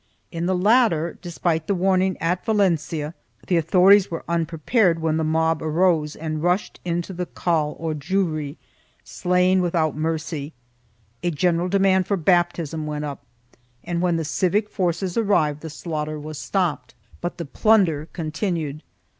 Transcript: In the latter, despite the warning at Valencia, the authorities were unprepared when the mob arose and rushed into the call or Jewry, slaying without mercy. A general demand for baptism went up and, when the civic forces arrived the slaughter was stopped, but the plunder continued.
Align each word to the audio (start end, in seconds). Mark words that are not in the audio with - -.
In 0.31 0.47
the 0.47 0.57
latter, 0.57 1.19
despite 1.21 1.67
the 1.67 1.75
warning 1.75 2.17
at 2.17 2.43
Valencia, 2.43 3.13
the 3.45 3.55
authorities 3.57 4.09
were 4.09 4.23
unprepared 4.27 4.97
when 4.99 5.17
the 5.17 5.23
mob 5.23 5.61
arose 5.61 6.15
and 6.15 6.41
rushed 6.41 6.79
into 6.83 7.13
the 7.13 7.27
call 7.27 7.75
or 7.77 7.93
Jewry, 7.93 8.57
slaying 9.03 9.61
without 9.61 9.95
mercy. 9.95 10.53
A 11.21 11.29
general 11.29 11.69
demand 11.69 12.07
for 12.07 12.17
baptism 12.17 12.87
went 12.87 13.05
up 13.05 13.23
and, 13.83 14.01
when 14.01 14.15
the 14.17 14.25
civic 14.25 14.69
forces 14.69 15.17
arrived 15.17 15.61
the 15.61 15.69
slaughter 15.69 16.19
was 16.19 16.39
stopped, 16.39 16.95
but 17.21 17.37
the 17.37 17.45
plunder 17.45 18.09
continued. 18.11 18.81